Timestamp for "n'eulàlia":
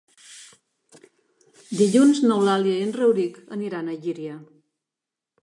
2.25-2.79